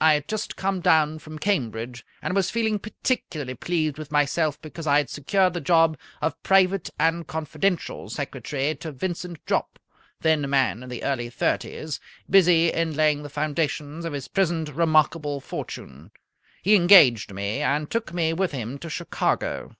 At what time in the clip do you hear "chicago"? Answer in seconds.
18.88-19.76